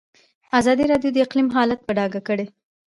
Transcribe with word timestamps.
ازادي 0.59 0.85
راډیو 0.91 1.09
د 1.13 1.17
اقلیم 1.25 1.47
حالت 1.55 1.79
په 1.85 1.91
ډاګه 1.97 2.21
کړی. 2.27 2.45